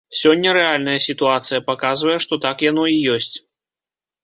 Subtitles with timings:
[0.19, 3.31] Сёння рэальная сітуацыя паказвае, што так яно і ёсць.